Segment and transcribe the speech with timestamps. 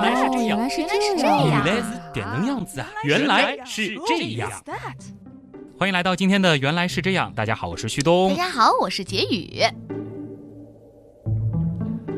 [0.00, 2.88] 来是这样，原来是这样，原来是点能样子啊！
[3.04, 4.50] 原来是这样。
[5.78, 8.36] 欢迎来到今天的《原来是这样》，大家好，我是旭东大。
[8.36, 9.62] 家好，我是杰宇。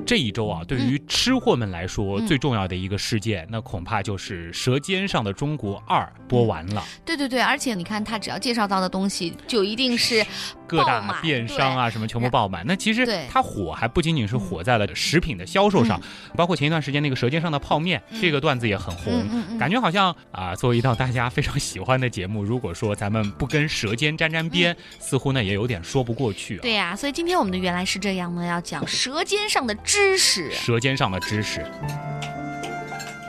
[0.04, 10.26] 这一周啊，对于吃货们来说，嗯最重要的一个事件，那恐怕就是《舌尖上的中国二》播完了，对对对，而且你看他只要介绍到的东西，就一定是
[10.72, 12.64] 各大电商啊什么全部爆满。
[12.66, 16.00] 那其实它火还不仅仅是火在了食品的销售上，
[16.34, 19.12] 包括前一段时间那个《舌尖上的泡面》嗯这个段子也很红。
[19.58, 30.50] 感觉好像啊，作为一道大家非常喜欢的节目，如果说咱们不跟舌尖沾沾边，似乎呢也有点说不过去对呀、所以今天我们的原来是这样呢，要讲舌尖上的知识。
[30.52, 31.64] 舌尖上的知识。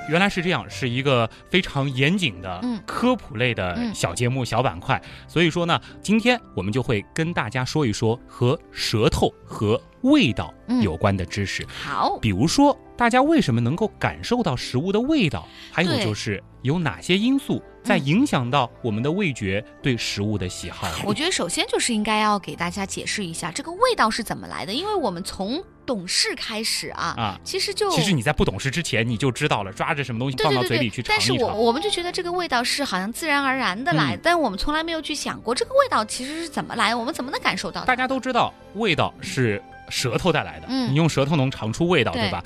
[0.09, 5.01] 原来是这样，是一个非常严谨的嗯科普类的嗯小节目、小板块。
[5.27, 11.65] 所以说呢，今天我们就会跟大家说一说和舌头和味道嗯有关的知识。
[11.67, 15.47] 好，比如说，大家为什么能够感受到食物的味道？
[15.71, 20.87] 还有就是有哪些因素在嗯影响到我们的味觉对食物的喜好？
[21.05, 31.33] 我觉得首先就是应该要给大家解释一下这个味道是怎么来的，因为我们从懂事开始啊，啊，其实就其实你在不懂事之前你就知道了，抓着什么东西放到嘴里去尝但是。
[31.33, 37.83] 我我们就觉得这个味道是好像自然而然的来，嗯但我们从来没有去想过这个味道其实是怎么来，我们怎么能感受到？
[37.83, 39.61] 大家都知道味道是
[39.93, 42.43] 舌头带来的，嗯你用舌头能尝出味道，对对吧？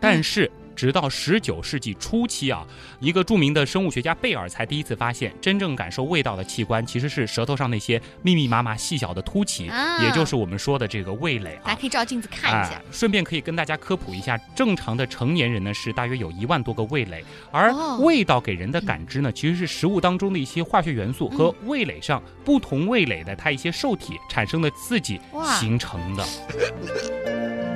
[0.00, 0.50] 但是。
[0.78, 2.64] 直到十九世纪初期啊，
[3.00, 11.62] 一个著名的生物学家贝尔才第一次发现，真正感受味道的器官其实是舌头上那些密密麻麻细小的凸起，啊也就是我们说的这个味蕾啊。
[11.64, 12.82] 大家可以照镜子看一下哎。
[12.92, 25.20] 顺便可以跟大家科普一下，正常的成年人呢是大约有一万多个味蕾，而哦味道给人的感知呢，其实是食物当中的一些化学元素和味蕾上不同味蕾的它一些受体产生的刺激
[25.58, 26.24] 形成的。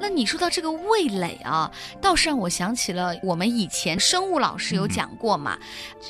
[0.00, 1.70] 那你说到这个味蕾啊，
[2.00, 5.58] 倒是让我想起了我们以前生物老师有讲过嘛，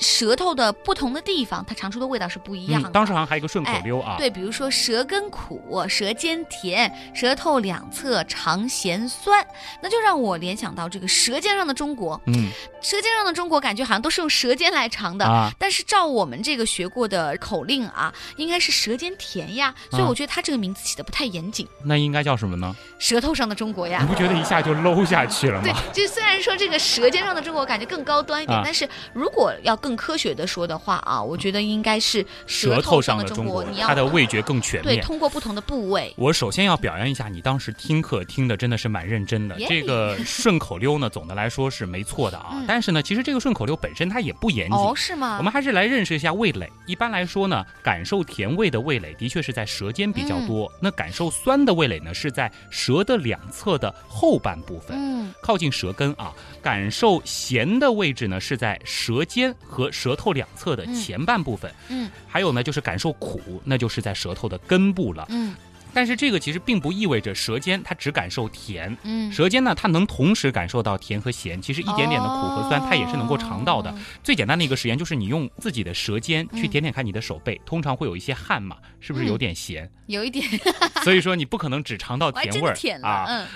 [0.01, 2.89] 舌头的不同的地方，它尝出的味道是不一样的。
[2.89, 9.45] 嗯，当时好像还有一个顺口溜啊，对，比如说舌根苦，舌尖甜，舌头两侧尝咸酸，
[9.83, 12.17] 那就让我联想到这个《舌尖上的中国》。
[12.27, 12.49] 嗯
[12.89, 21.69] 《舌尖上的中国》感觉好像都是用舌尖来尝的，啊，但是照我们这个学过的口令啊，应该是舌尖甜呀，所以啊我觉得它这个名字起的不太严谨。
[21.85, 22.75] 那应该叫什么呢？
[22.99, 35.03] 舌头上的中国呀你，不觉得一下就搂下去了吗对吗？，就虽然说这个舌尖上的中国感觉更高端一点，啊但是如果要更科学的说的话啊，我觉得应该是舌头头上的中的国，你要它的味觉更全面对。
[35.03, 36.13] 通过不同的部位。
[36.17, 39.57] 我首先要表扬一下你当时听课听的真的是蛮认真的。
[39.69, 42.51] 这个顺口溜呢，总的来说是没错的啊。
[42.53, 44.77] 嗯但是呢，其实这个顺口溜本身它也不严谨。
[44.77, 45.37] 哦，是吗？
[45.39, 46.71] 我们还是来认识一下味蕾。
[46.87, 50.67] 一般来说呢，感受甜味的味蕾的确是在舌尖比较多。
[50.67, 56.33] 嗯那感受酸的味蕾呢，是在舌的两侧的后半部分，嗯靠近舌根啊。
[56.63, 61.73] 感受咸的位置呢，是在舌尖和舌头两侧的前半部分。
[61.89, 65.27] 嗯还有呢，就是感受苦，那就是在舌头的根部了。
[65.31, 65.55] 嗯
[65.93, 73.91] 但是这个其实并不意味着舌尖它只感受甜，嗯，舌尖呢它能同时感受到甜和咸，其实一点点的苦和酸它也是能够尝到的。
[73.91, 79.91] 哦最简单的一个实验就是你用自己的舌尖去嗯舔舔看你的手背，通常会有一些汗嘛，是不是有点咸？
[80.07, 80.45] 有一点，
[81.05, 83.25] 所以说你不可能只尝到甜味儿啊。
[83.29, 83.47] 嗯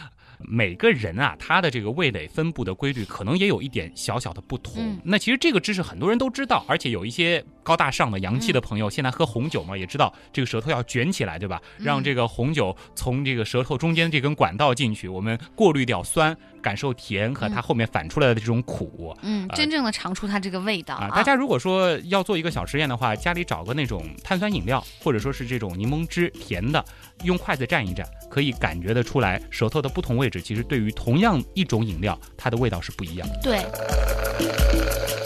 [0.46, 4.74] 每个人啊，他的这个味蕾分布的规律可能也有一点小小的不同。
[4.76, 11.60] 嗯那其实这个知识很多人都知道，而且有一些高大上的洋气的朋友，现在喝红酒嘛，也知道这个舌头要卷起来，对吧？
[11.78, 19.14] 嗯让这个红酒从这个舌头中间这根管道进去，我们过滤掉酸，感受甜和它后面反出来的这种苦。
[19.20, 26.82] 嗯，真正的尝出它这个味道啊，大家如果说要做一个小实验的话，家里找个那种碳酸饮料，或者说是这种柠檬汁甜的，
[27.24, 33.40] 用筷子蘸一蘸，可以感觉得出来舌头的不同位置，其实对于同样一种饮料，它的味道是不一样的。
[33.42, 35.23] 对。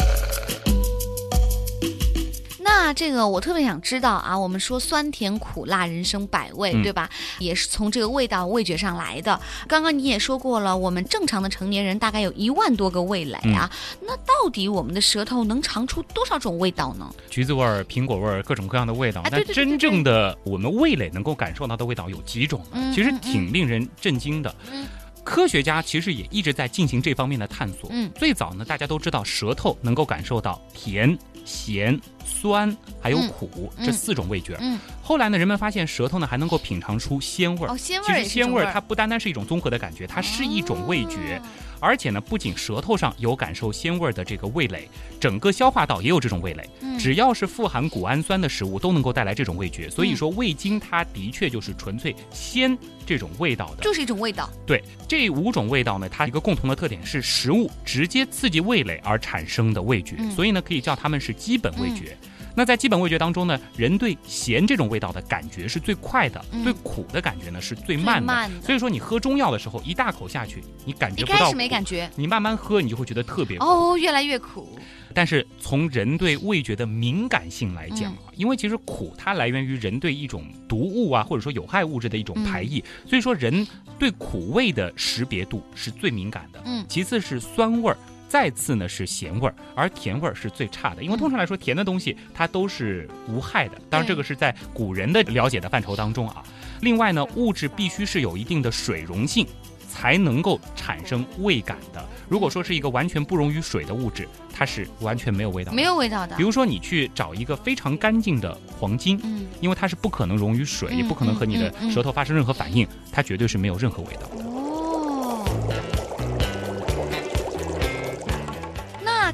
[2.99, 7.09] 这个我特别想知道啊，我们说酸甜苦辣人生百味，嗯对吧？
[7.39, 9.41] 也是从这个味道味觉上来的。
[9.69, 13.71] 刚刚你也说过了，我们正常的成年人大概有一万多个味蕾啊。
[13.73, 17.09] 嗯那到底我们的舌头能尝出多少种味道呢？
[17.31, 19.21] 橘子味儿、苹果味儿，各种各样的味道。
[19.27, 22.93] 但哎对对对真正的我们味蕾能够感受到的味道有几种呢？
[22.93, 24.53] 其实挺令人震惊的。
[24.73, 24.85] 嗯
[25.25, 27.91] 科学家其实也一直在进行这方面的探索。
[27.93, 31.17] 嗯最早呢，大家都知道舌头能够感受到甜、
[31.49, 34.57] 咸、酸还有嗯苦、嗯这四种味觉。
[34.61, 37.73] 嗯，后来呢，人们发现舌头呢还能够品尝出鲜味儿。
[37.73, 41.41] 哦，鲜味其实儿也是一种鲜味儿它不单单是一种综合的感觉，它是一种味觉。
[41.43, 41.49] 哦
[41.81, 44.89] 而且呢，不仅舌头上有感受鲜味儿的这个味蕾，
[45.21, 46.69] 整个消化道也有这种味蕾。
[46.81, 49.89] 嗯只要是富含谷氨酸的食物，都能够带来这种味觉。
[49.89, 53.85] 所以嗯说，味精它的确就是纯粹鲜这种味道的。
[53.85, 54.51] 就是一种味道。
[54.67, 62.17] 对这五种味道呢，它一个共同的特点是食物直接刺激味蕾而产生的味觉，嗯所以呢，可以叫它们是基本味觉。
[62.55, 68.27] 那在基本味觉当中呢，人对咸这种味道的感觉是最快的，嗯对苦的感觉呢是最最慢的。
[68.27, 73.65] 慢的所以说你喝中药的时候，一大口下去，你感觉不到一开始没感觉，你慢慢喝，你就会觉得特别苦。
[73.65, 74.77] 哦，越来越苦。
[75.15, 83.65] 但是从人对味觉的敏感性来讲嗯啊，因为其实苦它来源于人对一种毒物啊，或者说有害物质的一种排异，所以说人
[84.01, 86.61] 对苦味的识别度是最敏感的。
[86.65, 87.97] 嗯其次是酸味儿。
[88.29, 93.81] 再次呢是咸味儿，而甜味儿是最差的，因为嗯通常来说甜的东西它都是无害的。
[93.89, 96.43] 当然，这个是在古人的了解的范畴当中啊。
[96.83, 99.47] 另外呢，物质必须是有一定的水溶性，
[99.89, 102.05] 才能够产生味感的。
[102.29, 105.77] 如果说是一个完全不溶于水的物质，它是完全没有味道的。
[105.77, 106.43] 没有味道的比。
[106.43, 114.29] 如说，你去找一个非常干净的黄金，嗯，因为它是不可能溶于水，嗯也不可能和你的舌头发生任何反应，它绝对是没有任何味道。
[114.35, 114.48] 哦。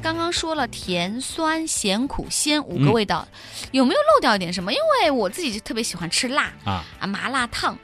[0.05, 3.27] 刚刚说了甜、酸、咸、苦、鲜五个嗯味道，
[3.71, 4.71] 有没有漏掉一点什么？
[4.71, 7.75] 因为我自己就特别喜欢吃辣啊啊，麻辣烫，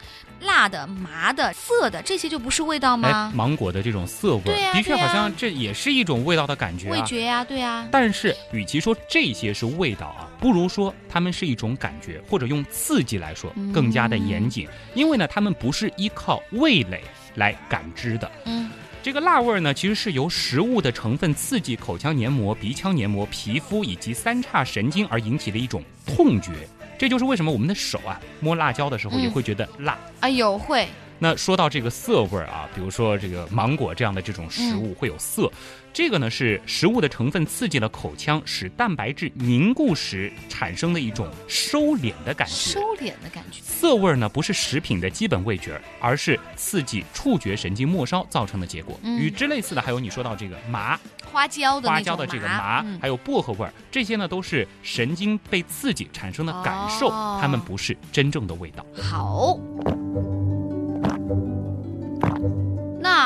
[0.42, 3.34] 辣的、麻的、涩的，这些就不是味道哎吗，？
[3.34, 6.92] 芒果的这种涩味的确好像这也是一种味道的感觉啊。
[6.92, 14.70] 味觉呀、对呀、但是，与其说这些是味道啊，不如说它们是一种感觉，或者用刺激来说嗯更加的严谨。
[14.94, 17.04] 因为呢，它们不是依靠味蕾
[17.34, 18.32] 来感知的。
[18.46, 18.70] 嗯
[19.04, 26.52] 这个辣味儿呢，其实是由食物的成分刺激口腔黏膜、鼻腔黏膜、皮肤以及三叉神经而引起的一种痛觉。
[27.00, 29.98] 这就是为什么我们的手啊摸辣椒的时候嗯也会觉得辣。
[30.20, 30.88] 哎呦会，
[31.24, 35.52] 那说到这个涩味儿啊，比如说这个芒果这样的这种食物会有涩，
[35.94, 42.80] 这个呢是食物的成分刺激了口腔，使蛋白质凝固时产生的一种收敛的感觉收。
[42.96, 43.62] 敛的感觉。
[43.62, 49.00] 涩味儿呢不是食品的基本味觉，而是刺激触觉神经末梢造成的结果。
[49.04, 51.00] 嗯与之类似的还有你说到这个麻，
[51.32, 58.84] 花椒的花椒的这个麻，嗯还有薄荷味儿，这些呢都是神经被刺激产生的感受，哦它们不是真正的味道。
[59.00, 59.60] 好。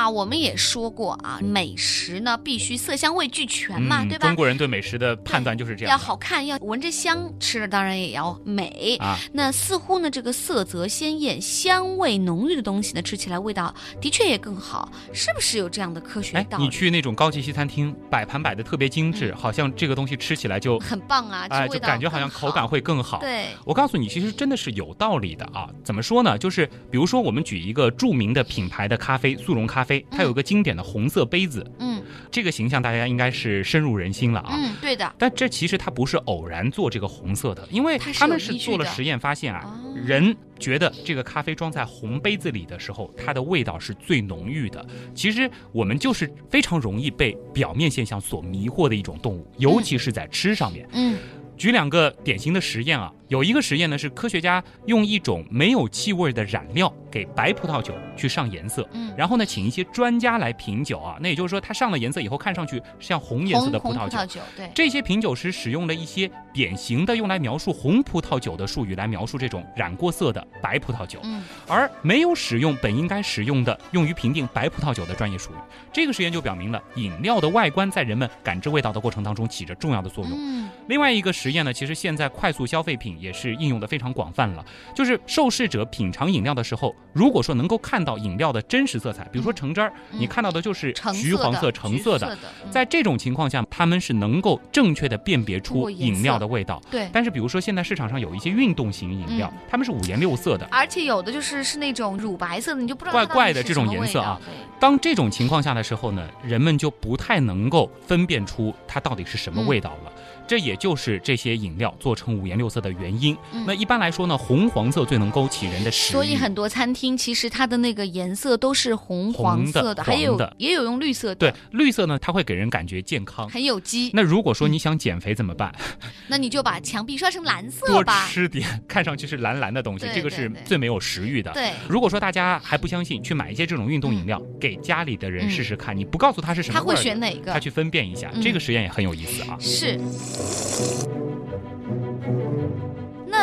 [0.05, 4.35] 那我们也说过啊，美食呢必须色香味俱全嘛，对吧嗯中？
[4.35, 8.97] 国人对美食的判断就是这样要好看，要闻着香，吃的当然也要美。
[8.99, 9.17] 啊。
[9.33, 16.65] 那似乎呢，这个色泽鲜艳、香味浓郁的东西呢，吃起来味道的确也更好，是不是有这样的科学哎，道理？
[16.65, 23.21] 你去那种高级西餐厅，摆盘摆的特别精致，嗯好像这个东西吃起来就，很棒啊，哎，就感觉好像口感会更好。
[23.21, 25.67] 对，我告诉你，其实真的是有道理的啊。
[25.83, 26.37] 怎么说呢？
[26.37, 32.01] 就是比如说，我们举一个著名的品牌的咖啡，速溶咖啡，它有个经典的红色杯子，嗯
[32.31, 34.55] 这个形象大家应该是深入人心了啊。
[34.57, 44.85] 嗯，对的，但这其实它不是偶然做这个红色的，因为他们是做了实验发现啊，哦人觉得这个咖啡装在红杯子里的时候，它的味道是最浓郁的。
[45.13, 50.87] 其实我们就是非常容易被表面现象所迷惑的一种动物，尤其是在吃上面。
[50.93, 51.17] 嗯
[51.57, 75.55] 举两个典型的实验啊，有一个实验呢是科学家用一种没有气味的染料给白葡萄酒去上颜色，嗯，然后呢请一些专家来品酒啊，那也就是说它上了颜色以后看上去像红颜色的葡萄酒对，这些品酒师使用了一些典型的用来描述红葡萄酒的术语来描述这种染过色的白葡萄酒，嗯而没有使用本应该使用的用于评定白葡萄酒的专业术语。
[75.93, 80.33] 这个实验就表明了饮料的外观在人们感知味道的过程当中起着重要的作用。
[80.37, 84.63] 嗯另外一个实验呢，其实现在快速消费品也是应用的非常广泛了。
[84.93, 92.27] 就是受试者品尝饮料的时候，如果说能够看到饮料的真实色彩，比如说橙汁儿，嗯你看到的就是橘黄色、橙色的。
[92.27, 96.81] 的，嗯在这种情况下，他们是能够正确的辨别出饮料的味道。
[96.91, 97.09] 对。
[97.13, 100.67] 但是，比如说现在市场上有一些运动型饮料，它们是五颜六色的。
[100.71, 110.11] 而且有的就是是那种乳白色的，你就不知道怪怪的这种颜色啊对当这种情况下的时候呢，人们就不太能够分辨出它到底是什么味道了。
[110.47, 113.35] 这也就是这些饮料做成五颜六色的原因。
[113.53, 116.13] 嗯那一般来说呢，红黄色最能勾起人的食欲。
[116.13, 123.49] 所以很多餐厅其实它的那个颜色都是红黄色的，还有的也有用绿色的，对绿色呢，它会给人感觉健康。
[123.49, 124.11] 很有机。
[124.13, 125.73] 那如果说你想减肥怎么办？
[126.27, 128.27] 那你就把墙壁刷成蓝色多吧。
[128.27, 131.51] 吃点看上去是蓝蓝的东西，这个是最没有食欲的。
[131.53, 135.95] 对，如果说大家还不相信，去买一些这种运动饮料，给家里的人试试看。
[135.95, 137.51] 你不告诉他是什么他会选哪个？
[137.51, 138.31] 他去分辨一下。
[138.33, 139.57] 嗯这个实验也很有意思啊。
[139.59, 139.99] 是。
[140.37, 141.34] Thank you.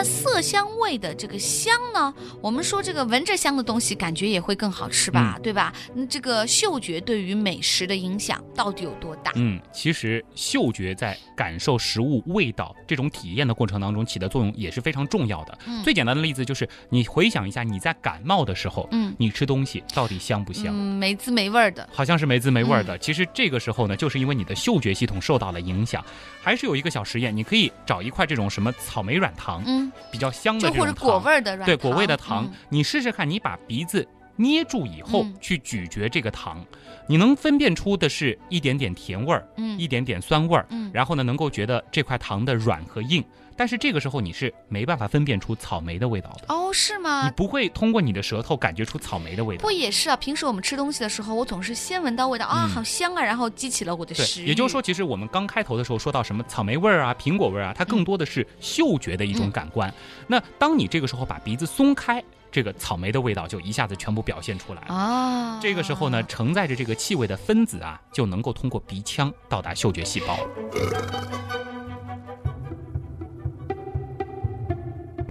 [0.02, 5.72] 了色香味的这个香呢，我们说这个闻着香的东西，感觉也会更好吃吧，对吧？
[5.94, 9.30] 那这个嗅觉对于美食的影响到底有多大？
[9.36, 15.56] 嗯，其实嗅觉在感受食物味道这种体验的过程当中起的作用也是非常重要的。
[15.66, 20.66] 嗯最简单的例子就是，你回想一下你在感冒的时候，嗯你吃东西到底香不香？
[20.70, 21.88] 嗯，没滋没味儿的。
[21.92, 22.98] 好像是没滋没味嗯儿的。
[22.98, 26.04] 其实这个时候呢，就是因为你的嗅觉系统受到了影响。
[26.44, 32.52] 还是有一个小实验，你可以找一块这种什么草莓软糖，嗯，比较香的就或者这种糖，果味儿的软对果味的糖，嗯。
[32.68, 36.64] 你试试看，你把鼻子捏住以后、嗯去咀嚼这个糖，
[37.06, 43.22] 你能分辨出的是一点点甜味儿，嗯一点点酸味儿，嗯然后呢，能够觉得这块糖的软和硬。
[43.54, 47.30] 但是这个时候你是没办法分辨出草莓的味道的，哦，是吗你？
[47.32, 49.70] 不会通过你的舌头感觉出草莓的味道不。
[49.70, 54.48] 也是啊，平时我们吃东西的时候，我总是先闻到味道啊，嗯好香啊，然后激起了我的食对，欲。
[54.48, 59.92] 也就是说，，其实我们刚开头的时候说到什么草莓味儿啊、苹果味儿啊，它更多的是嗅觉的一种感官。
[60.26, 64.94] 那当你这个时候把鼻子松开，这个草莓的味道就一下子全部表现出来了。
[64.94, 70.38] 啊，这个时候呢，承载着这个气味的分子啊，就能够通过鼻腔到达嗅觉细胞。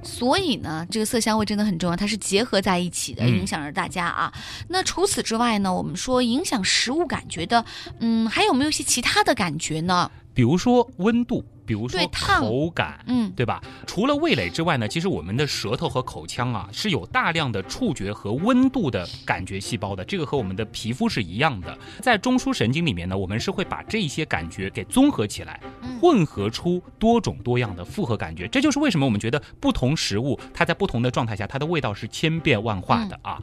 [0.03, 4.33] 所以呢，这个色香味真的很重要，它是结合在一起的，嗯影响着大家啊。
[4.67, 7.63] 那除此之外呢，我们说影响食物感觉的，
[7.99, 10.11] 嗯，还有没有一些其他的感觉呢？
[10.33, 12.99] 比如说温度，比如说口感。
[13.07, 13.61] 嗯对吧？
[13.87, 21.75] 除了味蕾之外呢，其实我们的舌头和口腔啊是有大量的触觉和温度的感觉细胞的，这个和我们的皮肤是一样的。
[22.01, 28.47] 在中枢神经里面呢，我们是会把这些感觉给综合起来，嗯混合出多种多样的复合感觉。
[28.47, 33.41] 这就是为什么我们觉得不同食物它在不同的状态下，它的味道是千变万化的啊。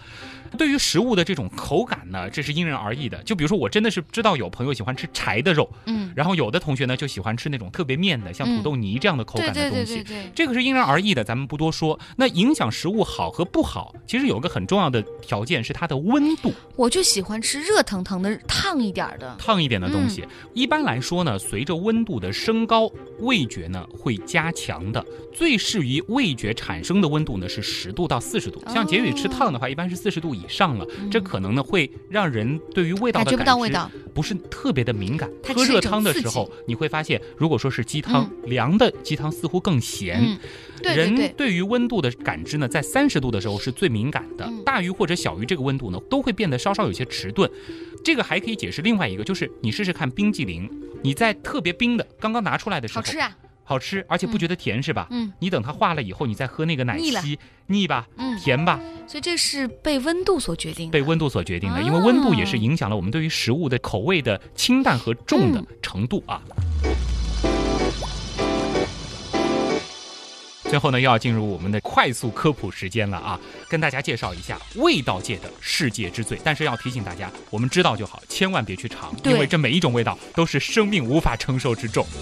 [0.56, 3.22] 对于食物的这种口感呢，这是因人而异的。
[3.22, 10.04] 就比如说，我真的是知道有朋友喜欢吃柴的肉，嗯，然后有的同学呢就喜欢吃那种特别面的，像土豆泥这样的口感的东西。
[10.34, 11.98] 这个是因人而异的，咱们不多说。
[12.16, 19.34] 那影响食物好和不好，其实有个很重要的条件是它的温度，我就喜欢吃热腾腾的、烫一点的。
[19.38, 20.24] 烫一点的东西。
[20.54, 25.04] 一般来说呢，随着温度的升高，味觉呢会加强的。
[25.32, 28.62] 最适于味觉产生的温度呢是十度到四十度。
[28.68, 35.30] 像杰宇吃烫的话，一般是四十度以上了，这可能呢会让人对于味道的感觉不到味知道，不是特别的敏感。
[35.54, 40.18] 喝热汤的时候，你会发现，如果说是鸡汤，凉的鸡汤似乎更咸。
[40.20, 40.38] 嗯，
[40.82, 47.50] 对对人对，于温度的感知呢，在三十度的时候是最敏感的，嗯大于或者小于这个温度呢，都会变得稍稍有些迟钝。
[48.04, 50.70] 这个还可以解释另外一个，就是你试试看冰激凌，
[51.02, 53.36] 你在特别冰的刚刚拿出来的时候，好吃啊。
[53.64, 55.06] 好吃，而且不觉得甜是吧？
[55.10, 58.08] 嗯，你等它化了以后，你再喝那个奶昔，腻吧？
[58.16, 58.80] 嗯甜吧？
[59.06, 60.92] 所以这是被温度所决定的。
[60.92, 66.40] 被温度所决定的，啊因为温度也是影响了我们对于食物的口味的清淡和重的嗯程度啊。
[70.68, 73.40] 最后呢，又要进入我们的快速科普时间了啊！
[73.70, 82.06] 跟大家介绍一下味道界的世界之最，但是要提醒大家，我们知道就好，千万别去尝，因为这每一种味道都是生命无法承受之重。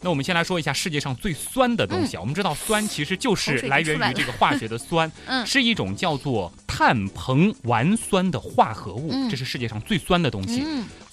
[0.00, 10.64] 那我们先来说一下世界上最酸的东西啊，我们知道酸其实就是来源于这个化学的酸， 嗯是一种叫做碳硼烷酸的化合物，嗯这是世界上最酸的东西。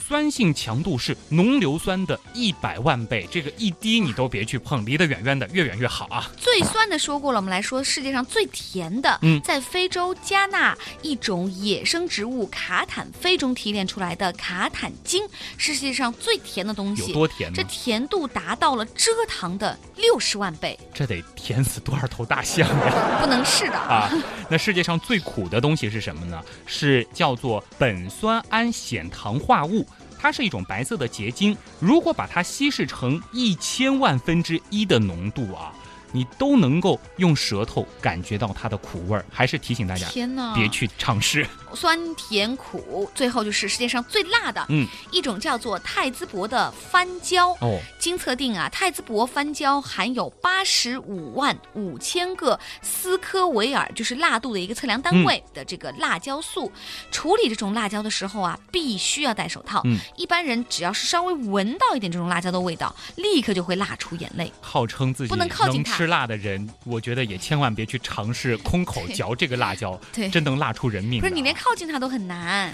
[0.03, 6.29] 嗯，酸性强度是浓硫酸的一百万倍，这个一滴你都别去碰，离得远远的，越远越好啊！
[6.37, 15.25] 最酸的说过了，我们来说世界上最甜的，嗯在非洲加纳一种野生植物卡坦菲中提炼出来的卡坦精，
[15.57, 17.13] 是世界上最甜的东西有。
[17.13, 17.55] 多甜呢？
[17.55, 23.19] 这甜度达到了蔗糖的六十万倍，这得甜死多少头大象呀！
[23.21, 23.77] 不能试的。
[23.77, 24.11] 啊，
[24.49, 26.41] 那世界上最苦的东西是什么呢？
[26.65, 29.87] 是叫做苯酸氨酰糖化物。
[30.23, 35.73] 它是一种白色的结晶，如果把它稀释成一千万分之一的浓度啊，
[36.13, 39.25] 你都能够用舌头感觉到它的苦味儿。
[39.29, 40.53] 还是提醒大家，天哪！
[40.53, 41.45] 别去尝试。
[41.75, 47.49] 酸甜苦，最后就是世界上最辣的，嗯，一种叫做泰兹伯的番椒。
[47.61, 56.71] 哦，经测定啊，泰兹伯番椒含有八十五万五千个斯科维尔，就是辣度的一个测量单位的这个辣椒素。
[57.09, 59.81] 处理这种辣椒的时候啊，必须要戴手套。
[59.85, 64.51] 嗯一般人只要是稍微闻到一点这种辣椒的味道，立刻就会辣出眼泪。
[64.61, 71.21] 号称自己不能靠近它吃辣的人，我觉得也千万别去尝试空口嚼这个辣椒，对真能辣出人命啊。
[71.21, 72.73] 不是你连靠近它都很难。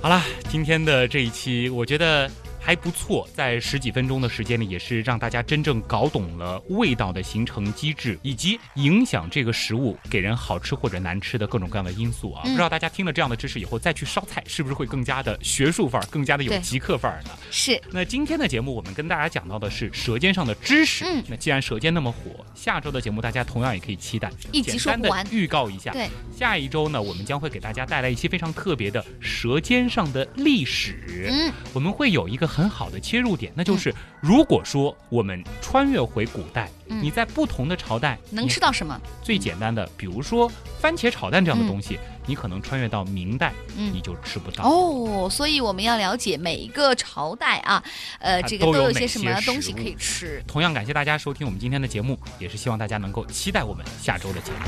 [0.00, 2.30] 好啦，今天的这一期，我觉得
[2.64, 12.40] 还不错，在十几分钟的时间里，也是让大家真正搞懂了味道的形成机制，以及影响这个食物给人好吃或者难吃的各种各样的因素啊。
[12.46, 17.30] 嗯不知道大家听了这样的知识以后，再去烧菜，是不是会更加的学术范儿，更加的有极客范儿呢？
[17.50, 21.04] 是那今天的节目，我们跟大家讲到的是《舌尖上的知识》。
[21.08, 24.30] 嗯那既然《舌尖》那么火，下周的节目大家同样也可以期待。
[24.52, 31.28] 一集简单的说不完预告一下，对，下一周呢，我们将会给大家带来一些非常特别的舌尖上的历史。
[31.30, 39.00] 嗯，我们会有一个很好的切入点，那就是如果说我们穿越回古代，嗯你在不同的朝代能吃到什么？
[39.24, 40.48] 最简单的，比如说
[40.80, 44.62] 番茄炒蛋这样的东西，你可能穿越到明代，嗯你就吃不到。
[44.62, 47.82] 哦，所以我们要了解每一个朝代啊，
[48.20, 50.40] 呃，这个都有哪些什么东西可以吃。
[50.46, 54.58] 同样感谢大家收听我们今天的节目，也是希望大家能够期待我们下周的节目。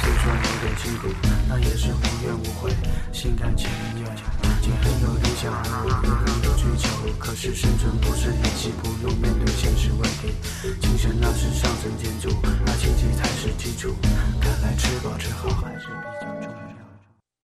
[0.00, 1.08] 虽说有点辛苦，
[1.46, 2.72] 那也是无怨无悔，
[3.12, 4.01] 心甘情愿。
[4.60, 10.34] 既很有理想，很有追求，可是生存不是演戏，不用面对现实问题。
[10.80, 12.28] 精神那是上层建筑，
[12.66, 13.94] 而经济才是基础。
[14.40, 16.41] 看来吃饱吃好还是比较。